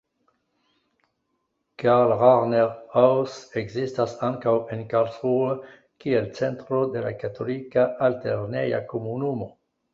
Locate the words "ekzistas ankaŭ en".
3.63-4.83